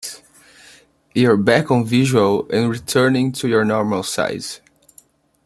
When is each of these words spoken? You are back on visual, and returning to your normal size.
You 1.13 1.29
are 1.29 1.37
back 1.37 1.69
on 1.69 1.85
visual, 1.85 2.49
and 2.51 2.71
returning 2.71 3.33
to 3.33 3.47
your 3.47 3.63
normal 3.63 4.01
size. 4.01 4.59